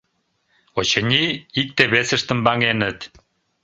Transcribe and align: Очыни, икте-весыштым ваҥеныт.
Очыни, 0.79 1.23
икте-весыштым 1.59 2.39
ваҥеныт. 2.45 2.99